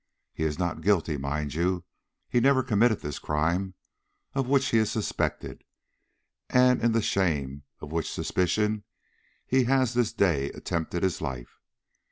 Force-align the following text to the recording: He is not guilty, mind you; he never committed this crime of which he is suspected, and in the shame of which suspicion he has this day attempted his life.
He 0.33 0.45
is 0.45 0.57
not 0.57 0.81
guilty, 0.81 1.15
mind 1.15 1.53
you; 1.53 1.83
he 2.27 2.39
never 2.39 2.63
committed 2.63 3.01
this 3.01 3.19
crime 3.19 3.75
of 4.33 4.47
which 4.47 4.69
he 4.69 4.79
is 4.79 4.89
suspected, 4.89 5.63
and 6.49 6.81
in 6.81 6.91
the 6.91 7.03
shame 7.03 7.61
of 7.81 7.91
which 7.91 8.11
suspicion 8.11 8.83
he 9.45 9.65
has 9.65 9.93
this 9.93 10.11
day 10.11 10.49
attempted 10.53 11.03
his 11.03 11.21
life. 11.21 11.59